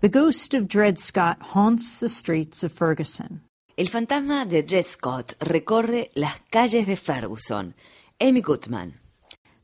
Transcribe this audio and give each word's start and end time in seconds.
The 0.00 0.08
ghost 0.08 0.54
of 0.54 0.68
Dred 0.68 0.96
Scott 0.96 1.42
haunts 1.42 1.98
the 1.98 2.08
streets 2.08 2.62
of 2.62 2.70
Ferguson. 2.70 3.40
El 3.76 3.86
fantasma 3.86 4.48
de 4.48 4.62
Dred 4.62 4.86
Scott 4.86 5.34
recorre 5.40 6.08
las 6.14 6.38
calles 6.52 6.86
de 6.86 6.94
Ferguson. 6.94 7.74
Amy 8.20 8.40
Goodman. 8.40 8.94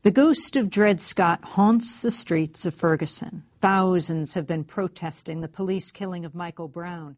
The 0.01 0.11
ghost 0.11 0.57
of 0.57 0.69
Dred 0.69 0.99
Scott 0.99 1.39
haunts 1.45 2.01
the 2.01 2.11
streets 2.11 2.65
of 2.65 2.75
Ferguson. 2.75 3.43
Thousands 3.61 4.33
have 4.33 4.45
been 4.45 4.65
protesting 4.65 5.39
the 5.39 5.47
police 5.47 5.89
killing 5.89 6.25
of 6.25 6.35
Michael 6.35 6.67
Brown. 6.67 7.15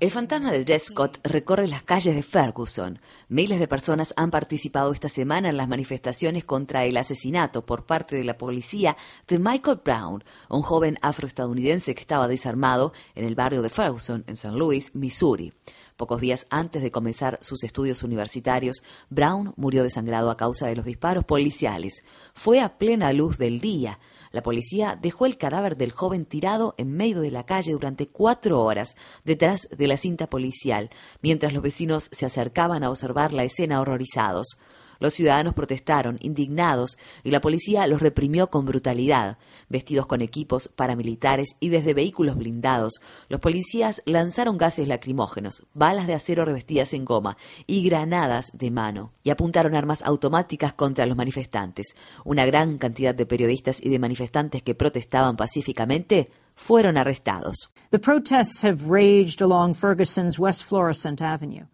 El 0.00 0.10
fantasma 0.10 0.50
de 0.50 0.64
Dred 0.64 0.80
Scott 0.80 1.18
recorre 1.22 1.68
las 1.68 1.82
calles 1.82 2.16
de 2.16 2.22
Ferguson. 2.22 2.98
Miles 3.28 3.60
de 3.60 3.68
personas 3.68 4.12
han 4.16 4.30
participado 4.30 4.92
esta 4.92 5.08
semana 5.08 5.48
en 5.48 5.56
las 5.56 5.68
manifestaciones 5.68 6.44
contra 6.44 6.84
el 6.84 6.96
asesinato 6.96 7.64
por 7.64 7.86
parte 7.86 8.16
de 8.16 8.24
la 8.24 8.38
policía 8.38 8.96
de 9.28 9.38
Michael 9.38 9.80
Brown, 9.84 10.24
un 10.48 10.62
joven 10.62 10.98
afroestadounidense 11.02 11.94
que 11.94 12.00
estaba 12.00 12.26
desarmado 12.26 12.92
en 13.14 13.24
el 13.24 13.36
barrio 13.36 13.62
de 13.62 13.70
Ferguson, 13.70 14.24
en 14.26 14.34
St. 14.34 14.56
Louis, 14.56 14.94
Missouri. 14.96 15.52
Pocos 16.00 16.22
días 16.22 16.46
antes 16.48 16.80
de 16.80 16.90
comenzar 16.90 17.38
sus 17.42 17.62
estudios 17.62 18.02
universitarios, 18.02 18.82
Brown 19.10 19.52
murió 19.56 19.82
desangrado 19.82 20.30
a 20.30 20.36
causa 20.38 20.66
de 20.66 20.74
los 20.74 20.86
disparos 20.86 21.26
policiales. 21.26 22.04
Fue 22.32 22.62
a 22.62 22.78
plena 22.78 23.12
luz 23.12 23.36
del 23.36 23.60
día. 23.60 23.98
La 24.32 24.42
policía 24.42 24.98
dejó 24.98 25.26
el 25.26 25.36
cadáver 25.36 25.76
del 25.76 25.92
joven 25.92 26.24
tirado 26.24 26.74
en 26.78 26.90
medio 26.90 27.20
de 27.20 27.30
la 27.30 27.44
calle 27.44 27.72
durante 27.72 28.08
cuatro 28.08 28.62
horas 28.62 28.96
detrás 29.26 29.68
de 29.76 29.88
la 29.88 29.98
cinta 29.98 30.30
policial, 30.30 30.88
mientras 31.20 31.52
los 31.52 31.62
vecinos 31.62 32.08
se 32.12 32.24
acercaban 32.24 32.82
a 32.82 32.88
observar 32.88 33.34
la 33.34 33.44
escena 33.44 33.78
horrorizados. 33.78 34.56
Los 35.00 35.14
ciudadanos 35.14 35.54
protestaron, 35.54 36.18
indignados, 36.20 36.98
y 37.24 37.30
la 37.30 37.40
policía 37.40 37.86
los 37.86 38.00
reprimió 38.00 38.50
con 38.50 38.66
brutalidad. 38.66 39.38
Vestidos 39.68 40.06
con 40.06 40.20
equipos 40.20 40.68
paramilitares 40.68 41.56
y 41.58 41.70
desde 41.70 41.94
vehículos 41.94 42.36
blindados, 42.36 43.00
los 43.28 43.40
policías 43.40 44.02
lanzaron 44.04 44.58
gases 44.58 44.86
lacrimógenos, 44.86 45.64
balas 45.74 46.06
de 46.06 46.14
acero 46.14 46.44
revestidas 46.44 46.92
en 46.92 47.04
goma 47.04 47.36
y 47.66 47.82
granadas 47.82 48.50
de 48.52 48.70
mano, 48.70 49.12
y 49.24 49.30
apuntaron 49.30 49.74
armas 49.74 50.02
automáticas 50.02 50.74
contra 50.74 51.06
los 51.06 51.16
manifestantes. 51.16 51.96
Una 52.24 52.44
gran 52.44 52.78
cantidad 52.78 53.14
de 53.14 53.26
periodistas 53.26 53.80
y 53.82 53.88
de 53.88 53.98
manifestantes 53.98 54.62
que 54.62 54.74
protestaban 54.74 55.36
pacíficamente 55.36 56.30
fueron 56.54 56.98
arrestados. 56.98 57.70
The 57.90 57.98
protests 57.98 58.62
have 58.62 58.86
raged 58.86 59.40
along 59.40 59.74
Ferguson's 59.74 60.38
West 60.38 60.64
Florissant 60.64 61.22
Avenue. 61.22 61.66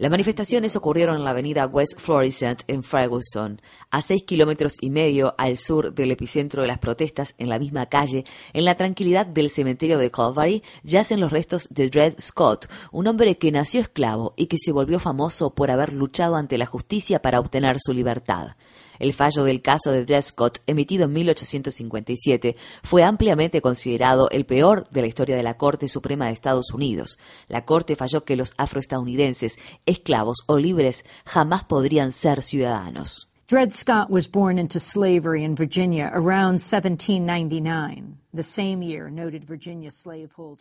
Las 0.00 0.10
manifestaciones 0.10 0.74
ocurrieron 0.74 1.16
en 1.16 1.24
la 1.24 1.30
avenida 1.30 1.66
West 1.66 2.00
Florissant 2.00 2.62
en 2.66 2.82
Ferguson, 2.82 3.62
a 3.90 4.00
seis 4.00 4.24
kilómetros 4.24 4.76
y 4.80 4.90
medio 4.90 5.36
al 5.38 5.56
sur 5.56 5.94
del 5.94 6.10
epicentro 6.10 6.62
de 6.62 6.68
las 6.68 6.78
protestas, 6.78 7.36
en 7.38 7.48
la 7.48 7.60
misma 7.60 7.86
calle, 7.86 8.24
en 8.52 8.64
la 8.64 8.74
tranquilidad 8.74 9.24
del 9.24 9.50
cementerio 9.50 9.98
de 9.98 10.10
Calvary, 10.10 10.64
yacen 10.82 11.20
los 11.20 11.30
restos 11.30 11.68
de 11.70 11.88
Dred 11.88 12.14
Scott, 12.20 12.68
un 12.90 13.06
hombre 13.06 13.38
que 13.38 13.52
nació 13.52 13.80
esclavo 13.80 14.34
y 14.36 14.46
que 14.46 14.58
se 14.58 14.72
volvió 14.72 14.98
famoso 14.98 15.54
por 15.54 15.70
haber 15.70 15.92
luchado 15.92 16.34
ante 16.34 16.58
la 16.58 16.66
justicia 16.66 17.22
para 17.22 17.38
obtener 17.38 17.76
su 17.78 17.92
libertad. 17.92 18.56
El 18.98 19.12
fallo 19.14 19.44
del 19.44 19.62
caso 19.62 19.90
de 19.90 20.04
Dred 20.04 20.22
Scott, 20.22 20.58
emitido 20.66 21.04
en 21.04 21.12
1857, 21.12 22.56
fue 22.82 23.02
ampliamente 23.02 23.60
considerado 23.60 24.28
el 24.30 24.46
peor 24.46 24.88
de 24.90 25.00
la 25.00 25.06
historia 25.06 25.36
de 25.36 25.42
la 25.42 25.56
Corte 25.56 25.88
Suprema 25.88 26.26
de 26.26 26.32
Estados 26.32 26.72
Unidos. 26.72 27.18
La 27.48 27.64
Corte 27.64 27.96
falló 27.96 28.24
que 28.24 28.36
los 28.36 28.54
afroestadounidenses, 28.56 29.58
esclavos 29.86 30.38
o 30.46 30.58
libres, 30.58 31.04
jamás 31.24 31.64
podrían 31.64 32.12
ser 32.12 32.42
ciudadanos. 32.42 33.30
Dred 33.46 33.70
Scott 33.70 34.10
was 34.10 34.26
born 34.26 34.58
into 34.58 34.80
slavery 34.80 35.44
in 35.44 35.54
Virginia 35.54 36.10
around 36.14 36.60
1799. 36.60 38.23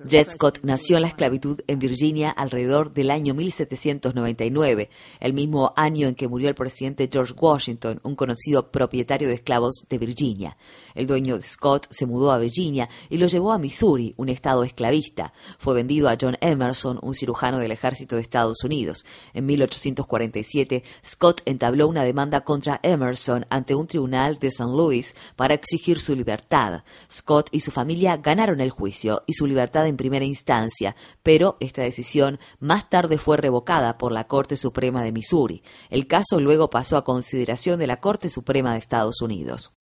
Dred 0.06 0.28
Scott 0.28 0.60
nació 0.62 0.98
en 0.98 1.02
la 1.02 1.08
esclavitud 1.08 1.62
en 1.66 1.80
Virginia 1.80 2.30
alrededor 2.30 2.94
del 2.94 3.10
año 3.10 3.34
1799, 3.34 4.92
el 5.20 5.34
mismo 5.34 5.74
año 5.76 6.08
en 6.08 6.14
que 6.14 6.28
murió 6.28 6.50
el 6.50 6.56
presidente 6.56 7.10
George 7.12 7.34
Washington, 7.34 8.00
un 8.04 8.16
conocido 8.16 8.70
propietario 8.70 9.28
de 9.28 9.34
esclavos 9.34 9.88
de 9.90 9.98
Virginia. 9.98 10.56
El 10.94 11.08
dueño 11.08 11.34
de 11.34 11.42
Scott 11.42 11.88
se 11.90 12.06
mudó 12.06 12.32
a 12.32 12.38
Virginia 12.38 12.90
y 13.10 13.18
lo 13.18 13.26
llevó 13.26 13.52
a 13.52 13.58
Missouri, 13.58 14.14
un 14.18 14.30
estado 14.30 14.64
esclavista. 14.64 15.34
Fue 15.58 15.74
vendido 15.74 16.10
a 16.10 16.18
John 16.22 16.38
Emerson, 16.42 17.00
un 17.02 17.16
cirujano 17.16 17.58
del 17.58 17.72
ejército 17.72 18.18
de 18.18 18.22
Estados 18.22 18.64
Unidos. 18.64 19.04
En 19.34 19.48
1847, 19.48 20.84
Scott 21.04 21.42
entabló 21.46 21.88
una 21.88 22.04
demanda 22.04 22.42
contra 22.42 22.80
Emerson 22.84 23.48
ante 23.50 23.74
un 23.74 23.88
tribunal 23.88 24.38
de 24.38 24.50
St. 24.50 24.66
Louis 24.66 25.16
para 25.36 25.56
exigir 25.56 26.00
su 26.00 26.16
libertad. 26.16 26.84
Scott 27.10 27.50
y 27.52 27.63
su 27.64 27.72
familia 27.72 28.18
ganaron 28.18 28.62
el 28.62 28.70
juicio 28.70 29.24
y 29.26 29.34
su 29.34 29.48
libertad 29.48 29.88
en 29.88 29.98
primera 29.98 30.26
instancia, 30.26 30.96
pero 31.24 31.58
esta 31.60 31.82
decisión 31.82 32.40
más 32.60 32.90
tarde 32.90 33.18
fue 33.18 33.38
revocada 33.38 33.98
por 33.98 34.12
la 34.12 34.28
Corte 34.28 34.56
Suprema 34.56 35.04
de 35.04 35.12
Missouri. 35.12 35.64
El 35.90 36.06
caso 36.06 36.40
luego 36.40 36.70
pasó 36.70 36.98
a 36.98 37.04
consideración 37.04 37.80
de 37.80 37.88
la 37.88 38.00
Corte 38.00 38.30
Suprema 38.30 38.74
de 38.74 38.80
Estados 38.80 39.22
Unidos. 39.22 39.74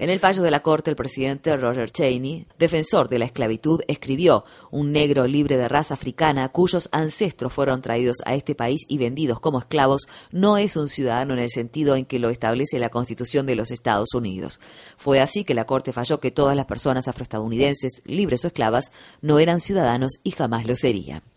En 0.00 0.08
el 0.08 0.18
fallo 0.18 0.42
de 0.42 0.50
la 0.50 0.62
Corte, 0.62 0.88
el 0.88 0.96
presidente 0.96 1.54
Roger 1.54 1.90
Taney, 1.90 2.46
defensor 2.58 3.10
de 3.10 3.18
la 3.18 3.26
esclavitud, 3.26 3.82
escribió: 3.88 4.44
Un 4.70 4.90
negro 4.90 5.26
libre 5.26 5.58
de 5.58 5.68
raza 5.68 5.94
africana 5.94 6.48
cuyos 6.48 6.88
ancestros 6.92 7.52
fueron 7.52 7.82
traídos 7.82 8.18
a 8.24 8.34
este 8.34 8.54
país 8.54 8.86
y 8.88 8.96
vendidos 8.96 9.38
como 9.38 9.58
esclavos 9.58 10.08
no 10.30 10.56
es 10.56 10.76
un 10.76 10.88
ciudadano 10.88 11.34
en 11.34 11.40
el 11.40 11.50
sentido 11.50 11.94
en 11.96 12.06
que 12.06 12.18
lo 12.18 12.30
establece 12.30 12.78
la 12.78 12.88
Constitución 12.88 13.44
de 13.44 13.56
los 13.56 13.70
Estados 13.70 14.14
Unidos. 14.14 14.60
Fue 14.96 15.20
así 15.20 15.44
que 15.44 15.54
la 15.54 15.66
Corte 15.66 15.92
falló 15.92 16.20
que 16.20 16.30
todas 16.30 16.56
las 16.56 16.66
personas 16.66 17.06
afroestadounidenses, 17.06 18.00
libres 18.06 18.44
o 18.44 18.46
esclavas, 18.46 18.90
no 19.20 19.38
eran 19.38 19.60
ciudadanos 19.60 20.20
y 20.22 20.30
jamás 20.30 20.66
lo 20.66 20.74
serían. 20.74 21.31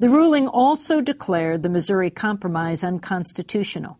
The 0.00 0.08
ruling 0.08 0.48
also 0.48 1.02
declared 1.02 1.62
the 1.62 1.68
Missouri 1.68 2.08
Compromise 2.08 2.82
unconstitutional 2.82 3.98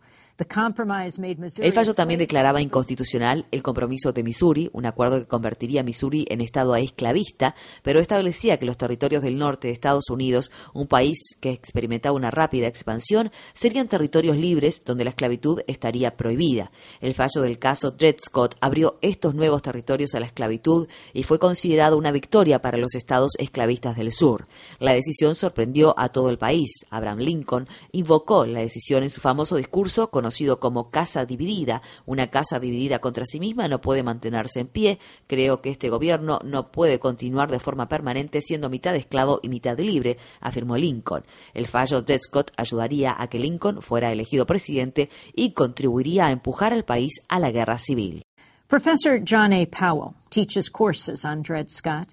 El 1.58 1.72
fallo 1.72 1.94
también 1.94 2.18
declaraba 2.18 2.60
inconstitucional 2.60 3.46
el 3.50 3.62
compromiso 3.62 4.12
de 4.12 4.22
Missouri, 4.22 4.70
un 4.72 4.86
acuerdo 4.86 5.18
que 5.18 5.26
convertiría 5.26 5.80
a 5.80 5.84
Missouri 5.84 6.26
en 6.28 6.40
estado 6.40 6.74
esclavista, 6.76 7.54
pero 7.82 8.00
establecía 8.00 8.58
que 8.58 8.66
los 8.66 8.76
territorios 8.76 9.22
del 9.22 9.36
norte 9.36 9.68
de 9.68 9.74
Estados 9.74 10.08
Unidos, 10.10 10.50
un 10.72 10.86
país 10.86 11.36
que 11.40 11.50
experimentaba 11.50 12.16
una 12.16 12.30
rápida 12.30 12.66
expansión, 12.66 13.30
serían 13.54 13.88
territorios 13.88 14.36
libres 14.36 14.82
donde 14.84 15.04
la 15.04 15.10
esclavitud 15.10 15.60
estaría 15.66 16.16
prohibida. 16.16 16.70
El 17.00 17.14
fallo 17.14 17.42
del 17.42 17.58
caso 17.58 17.90
Dred 17.90 18.16
Scott 18.24 18.56
abrió 18.60 18.98
estos 19.02 19.34
nuevos 19.34 19.62
territorios 19.62 20.14
a 20.14 20.20
la 20.20 20.26
esclavitud 20.26 20.88
y 21.12 21.22
fue 21.22 21.38
considerado 21.38 21.98
una 21.98 22.12
victoria 22.12 22.62
para 22.62 22.78
los 22.78 22.94
estados 22.94 23.32
esclavistas 23.38 23.96
del 23.96 24.12
sur. 24.12 24.46
La 24.78 24.92
decisión 24.92 25.34
sorprendió 25.34 25.94
a 25.98 26.10
todo 26.10 26.30
el 26.30 26.38
país. 26.38 26.70
Abraham 26.90 27.18
Lincoln 27.18 27.68
invocó 27.92 28.46
la 28.46 28.60
decisión 28.60 29.02
en 29.02 29.10
su 29.10 29.20
famoso 29.20 29.56
discurso 29.56 30.10
con 30.10 30.29
conocido 30.30 30.60
como 30.60 30.90
casa 30.90 31.26
dividida. 31.26 31.82
Una 32.06 32.28
casa 32.30 32.60
dividida 32.60 33.00
contra 33.00 33.24
sí 33.24 33.40
misma 33.40 33.66
no 33.66 33.80
puede 33.80 34.04
mantenerse 34.04 34.60
en 34.60 34.68
pie. 34.68 35.00
Creo 35.26 35.60
que 35.60 35.70
este 35.70 35.90
gobierno 35.90 36.38
no 36.44 36.70
puede 36.70 37.00
continuar 37.00 37.50
de 37.50 37.58
forma 37.58 37.88
permanente 37.88 38.40
siendo 38.40 38.70
mitad 38.70 38.94
esclavo 38.94 39.40
y 39.42 39.48
mitad 39.48 39.76
libre, 39.76 40.18
afirmó 40.40 40.76
Lincoln. 40.76 41.24
El 41.52 41.66
fallo 41.66 42.02
de 42.02 42.16
Scott 42.16 42.52
ayudaría 42.56 43.16
a 43.18 43.26
que 43.26 43.40
Lincoln 43.40 43.82
fuera 43.82 44.12
elegido 44.12 44.46
presidente 44.46 45.10
y 45.34 45.52
contribuiría 45.52 46.26
a 46.26 46.30
empujar 46.30 46.72
al 46.72 46.84
país 46.84 47.22
a 47.28 47.40
la 47.40 47.50
guerra 47.50 47.78
civil. 47.78 48.22
Professor 48.68 49.20
John 49.28 49.52
A. 49.52 49.66
Powell 49.66 50.14
teaches 50.30 50.70
courses 50.70 51.24
on 51.24 51.42
Dred 51.42 51.70
Scott. 51.70 52.06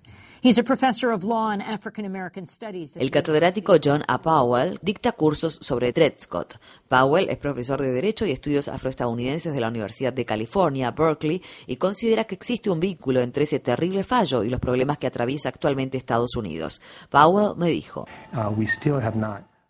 El 2.99 3.11
catedrático 3.11 3.75
John 3.83 4.03
A. 4.07 4.21
Powell 4.21 4.79
dicta 4.81 5.11
cursos 5.11 5.57
sobre 5.61 5.91
Dred 5.91 6.13
Scott. 6.19 6.59
Powell 6.87 7.29
es 7.29 7.37
profesor 7.37 7.81
de 7.81 7.91
Derecho 7.91 8.25
y 8.25 8.31
Estudios 8.31 8.67
Afroestadounidenses 8.67 9.53
de 9.53 9.59
la 9.59 9.69
Universidad 9.69 10.13
de 10.13 10.25
California, 10.25 10.91
Berkeley, 10.91 11.41
y 11.65 11.77
considera 11.77 12.25
que 12.25 12.35
existe 12.35 12.69
un 12.69 12.79
vínculo 12.79 13.21
entre 13.21 13.44
ese 13.44 13.59
terrible 13.59 14.03
fallo 14.03 14.44
y 14.44 14.50
los 14.50 14.59
problemas 14.59 14.97
que 14.97 15.07
atraviesa 15.07 15.50
actualmente 15.50 15.97
Estados 15.97 16.35
Unidos. 16.35 16.81
Powell 17.09 17.57
me 17.57 17.69
dijo. 17.69 18.07
Uh, 18.33 18.53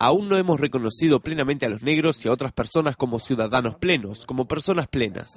Aún 0.00 0.28
no 0.28 0.36
hemos 0.36 0.60
reconocido 0.60 1.18
plenamente 1.18 1.66
a 1.66 1.68
los 1.68 1.82
negros 1.82 2.24
y 2.24 2.28
a 2.28 2.32
otras 2.32 2.52
personas 2.52 2.96
como 2.96 3.18
ciudadanos 3.18 3.74
plenos, 3.76 4.26
como 4.26 4.46
personas 4.46 4.86
plenas. 4.86 5.34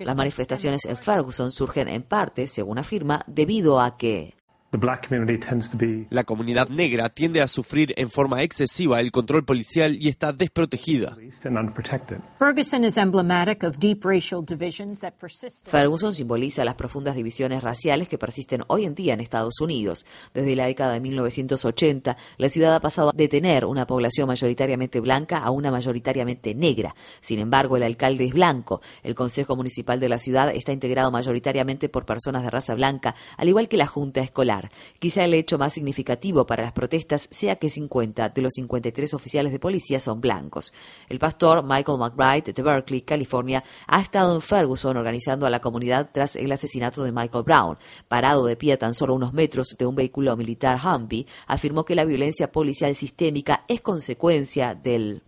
Las 0.00 0.16
manifestaciones 0.16 0.84
en 0.84 0.96
Ferguson 0.96 1.50
surgen 1.50 1.88
en 1.88 2.02
parte, 2.02 2.46
según 2.46 2.78
afirma, 2.78 3.24
debido 3.26 3.80
a 3.80 3.96
que 3.96 4.34
La 6.08 6.24
comunidad 6.24 6.70
negra 6.70 7.10
tiende 7.10 7.42
a 7.42 7.48
sufrir 7.48 7.92
en 7.98 8.08
forma 8.08 8.42
excesiva 8.42 9.00
el 9.00 9.12
control 9.12 9.44
policial 9.44 9.96
y 10.00 10.08
está 10.08 10.32
desprotegida. 10.32 11.14
Ferguson 15.66 16.14
simboliza 16.14 16.64
las 16.64 16.74
profundas 16.74 17.14
divisiones 17.14 17.62
raciales 17.62 18.08
que 18.08 18.16
persisten 18.16 18.62
hoy 18.68 18.86
en 18.86 18.94
día 18.94 19.12
en 19.12 19.20
Estados 19.20 19.60
Unidos. 19.60 20.06
Desde 20.32 20.56
la 20.56 20.64
década 20.64 20.94
de 20.94 21.00
1980, 21.00 22.16
la 22.38 22.48
ciudad 22.48 22.74
ha 22.74 22.80
pasado 22.80 23.12
de 23.14 23.28
tener 23.28 23.66
una 23.66 23.86
población 23.86 24.26
mayoritariamente 24.28 25.00
blanca 25.00 25.36
a 25.36 25.50
una 25.50 25.70
mayoritariamente 25.70 26.54
negra. 26.54 26.94
Sin 27.20 27.40
embargo, 27.40 27.76
el 27.76 27.82
alcalde 27.82 28.24
es 28.24 28.32
blanco. 28.32 28.80
El 29.02 29.14
Consejo 29.14 29.54
Municipal 29.54 30.00
de 30.00 30.08
la 30.08 30.18
ciudad 30.18 30.50
está 30.54 30.72
integrado 30.72 31.10
mayoritariamente 31.10 31.90
por 31.90 32.06
personas 32.06 32.42
de 32.42 32.48
raza 32.48 32.74
blanca, 32.74 33.14
al 33.36 33.48
igual 33.48 33.68
que 33.68 33.76
la 33.76 33.86
Junta 33.86 34.22
Escolar. 34.22 34.61
Quizá 34.98 35.24
el 35.24 35.34
hecho 35.34 35.58
más 35.58 35.72
significativo 35.72 36.46
para 36.46 36.62
las 36.62 36.72
protestas 36.72 37.28
sea 37.30 37.56
que 37.56 37.70
50 37.70 38.28
de 38.30 38.42
los 38.42 38.52
53 38.54 39.14
oficiales 39.14 39.52
de 39.52 39.58
policía 39.58 40.00
son 40.00 40.20
blancos. 40.20 40.72
El 41.08 41.18
pastor 41.18 41.62
Michael 41.62 41.98
McBride 41.98 42.52
de 42.52 42.62
Berkeley, 42.62 43.02
California, 43.02 43.64
ha 43.86 44.00
estado 44.00 44.34
en 44.34 44.40
Ferguson 44.40 44.96
organizando 44.96 45.46
a 45.46 45.50
la 45.50 45.60
comunidad 45.60 46.10
tras 46.12 46.36
el 46.36 46.52
asesinato 46.52 47.02
de 47.02 47.12
Michael 47.12 47.44
Brown. 47.44 47.78
Parado 48.08 48.44
de 48.46 48.56
pie 48.56 48.74
a 48.74 48.78
tan 48.78 48.94
solo 48.94 49.14
unos 49.14 49.32
metros 49.32 49.76
de 49.78 49.86
un 49.86 49.94
vehículo 49.94 50.36
militar 50.36 50.78
Humvee, 50.82 51.26
afirmó 51.46 51.84
que 51.84 51.94
la 51.94 52.04
violencia 52.04 52.50
policial 52.50 52.94
sistémica 52.94 53.64
es 53.68 53.80
consecuencia 53.80 54.74
del 54.74 55.22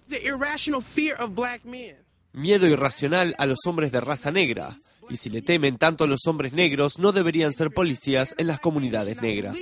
miedo 2.34 2.66
irracional 2.66 3.34
a 3.38 3.46
los 3.46 3.60
hombres 3.66 3.92
de 3.92 4.00
raza 4.00 4.30
negra. 4.30 4.76
Y 5.10 5.16
si 5.16 5.30
le 5.30 5.42
temen 5.42 5.76
tanto 5.76 6.04
a 6.04 6.06
los 6.06 6.26
hombres 6.26 6.52
negros, 6.52 6.98
no 6.98 7.12
deberían 7.12 7.52
ser 7.52 7.70
policías 7.70 8.34
en 8.38 8.46
las 8.46 8.60
comunidades 8.60 9.20
negras. 9.20 9.56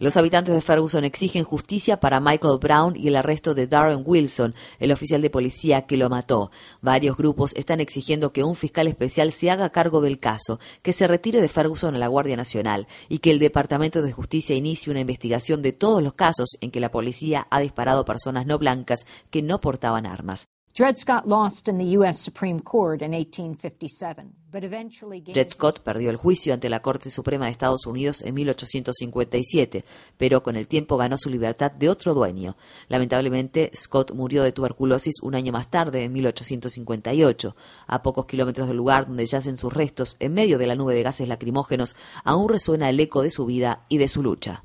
Los 0.00 0.16
habitantes 0.16 0.54
de 0.54 0.60
Ferguson 0.60 1.04
exigen 1.04 1.44
justicia 1.44 2.00
para 2.00 2.20
Michael 2.20 2.58
Brown 2.60 2.96
y 2.96 3.08
el 3.08 3.16
arresto 3.16 3.54
de 3.54 3.66
Darren 3.66 4.02
Wilson, 4.04 4.54
el 4.78 4.92
oficial 4.92 5.22
de 5.22 5.30
policía 5.30 5.86
que 5.86 5.96
lo 5.96 6.08
mató. 6.08 6.50
Varios 6.80 7.16
grupos 7.16 7.54
están 7.56 7.80
exigiendo 7.80 8.32
que 8.32 8.44
un 8.44 8.54
fiscal 8.54 8.88
especial 8.88 9.32
se 9.32 9.50
haga 9.50 9.70
cargo 9.70 10.00
del 10.00 10.18
caso, 10.18 10.58
que 10.82 10.92
se 10.92 11.06
retire 11.06 11.40
de 11.40 11.48
Ferguson 11.48 11.94
a 11.94 11.98
la 11.98 12.08
Guardia 12.08 12.36
Nacional 12.36 12.86
y 13.08 13.18
que 13.18 13.30
el 13.30 13.38
Departamento 13.38 14.02
de 14.02 14.12
Justicia 14.12 14.56
inicie 14.56 14.90
una 14.90 15.00
investigación 15.00 15.62
de 15.62 15.72
todos 15.72 16.02
los 16.02 16.14
casos 16.14 16.56
en 16.60 16.70
que 16.70 16.80
la 16.80 16.90
policía 16.90 17.46
ha 17.50 17.60
disparado 17.60 18.04
personas 18.04 18.37
no 18.44 18.58
blancas 18.58 19.06
que 19.30 19.42
no 19.42 19.60
portaban 19.60 20.06
armas. 20.06 20.48
Dred 25.32 25.48
Scott 25.50 25.80
perdió 25.80 26.08
el 26.08 26.16
juicio 26.16 26.54
ante 26.54 26.70
la 26.70 26.82
Corte 26.82 27.10
Suprema 27.10 27.46
de 27.46 27.50
Estados 27.50 27.84
Unidos 27.84 28.22
en 28.22 28.34
1857, 28.34 29.84
pero 30.16 30.44
con 30.44 30.54
el 30.54 30.68
tiempo 30.68 30.96
ganó 30.96 31.18
su 31.18 31.30
libertad 31.30 31.72
de 31.72 31.88
otro 31.88 32.14
dueño. 32.14 32.56
Lamentablemente, 32.86 33.72
Scott 33.74 34.12
murió 34.12 34.44
de 34.44 34.52
tuberculosis 34.52 35.20
un 35.20 35.34
año 35.34 35.50
más 35.50 35.68
tarde, 35.68 36.04
en 36.04 36.12
1858. 36.12 37.56
A 37.88 38.02
pocos 38.02 38.26
kilómetros 38.26 38.68
del 38.68 38.76
lugar 38.76 39.06
donde 39.06 39.26
yacen 39.26 39.58
sus 39.58 39.72
restos, 39.72 40.16
en 40.20 40.32
medio 40.32 40.58
de 40.58 40.68
la 40.68 40.76
nube 40.76 40.94
de 40.94 41.02
gases 41.02 41.26
lacrimógenos, 41.26 41.96
aún 42.22 42.48
resuena 42.48 42.88
el 42.88 43.00
eco 43.00 43.22
de 43.22 43.30
su 43.30 43.46
vida 43.46 43.84
y 43.88 43.98
de 43.98 44.06
su 44.06 44.22
lucha. 44.22 44.62